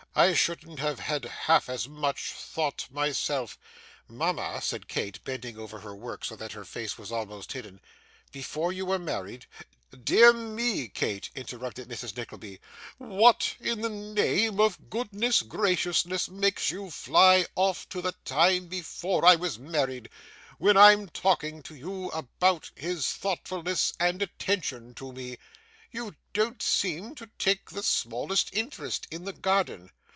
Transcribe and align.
I 0.13 0.33
shouldn't 0.33 0.79
have 0.79 0.99
had 0.99 1.23
half 1.23 1.69
as 1.69 1.87
much 1.87 2.33
thought 2.33 2.85
myself!' 2.91 3.57
'Mama,' 4.09 4.61
said 4.61 4.89
Kate, 4.89 5.23
bending 5.23 5.57
over 5.57 5.79
her 5.79 5.95
work 5.95 6.25
so 6.25 6.35
that 6.35 6.51
her 6.51 6.65
face 6.65 6.97
was 6.97 7.13
almost 7.13 7.53
hidden, 7.53 7.79
'before 8.33 8.73
you 8.73 8.85
were 8.85 8.99
married' 8.99 9.45
'Dear 10.03 10.33
me, 10.33 10.89
Kate,' 10.89 11.29
interrupted 11.33 11.87
Mrs. 11.87 12.17
Nickleby, 12.17 12.59
'what 12.97 13.55
in 13.61 13.79
the 13.79 13.89
name 13.89 14.59
of 14.59 14.89
goodness 14.89 15.41
graciousness 15.43 16.27
makes 16.27 16.69
you 16.71 16.91
fly 16.91 17.45
off 17.55 17.87
to 17.87 18.01
the 18.01 18.11
time 18.25 18.67
before 18.67 19.25
I 19.25 19.35
was 19.37 19.57
married, 19.57 20.09
when 20.57 20.75
I'm 20.75 21.07
talking 21.07 21.63
to 21.63 21.73
you 21.73 22.09
about 22.09 22.69
his 22.75 23.07
thoughtfulness 23.13 23.93
and 23.97 24.21
attention 24.21 24.93
to 24.95 25.13
me? 25.13 25.37
You 25.89 26.17
don't 26.33 26.61
seem 26.61 27.15
to 27.15 27.29
take 27.39 27.69
the 27.69 27.83
smallest 27.83 28.53
interest 28.53 29.07
in 29.09 29.23
the 29.23 29.33
garden. 29.33 29.89